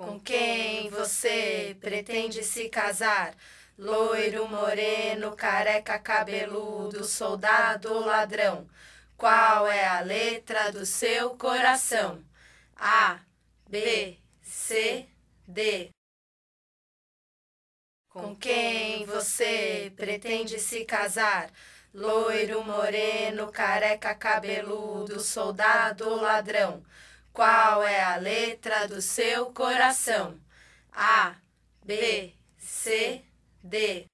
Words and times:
Com 0.00 0.18
quem 0.18 0.88
você 0.88 1.76
pretende 1.78 2.42
se 2.42 2.70
casar? 2.70 3.34
Loiro, 3.76 4.48
moreno, 4.48 5.36
careca, 5.36 5.98
cabeludo, 5.98 7.04
soldado 7.04 7.98
ladrão? 7.98 8.66
Qual 9.14 9.66
é 9.66 9.86
a 9.86 10.00
letra 10.00 10.72
do 10.72 10.86
seu 10.86 11.36
coração? 11.36 12.24
A, 12.74 13.20
B, 13.68 14.16
C, 14.40 15.06
D. 15.46 15.90
Com 18.08 18.34
quem 18.34 19.04
você 19.04 19.92
pretende 19.94 20.58
se 20.58 20.86
casar? 20.86 21.50
Loiro, 21.92 22.64
moreno, 22.64 23.52
careca, 23.52 24.14
cabeludo, 24.14 25.20
soldado 25.20 26.08
ladrão? 26.14 26.82
Qual 27.32 27.82
é 27.84 28.02
a 28.02 28.16
letra 28.16 28.88
do 28.88 29.00
seu 29.00 29.52
coração? 29.52 30.38
A, 30.92 31.36
B, 31.84 32.34
C, 32.58 33.24
D. 33.62 34.06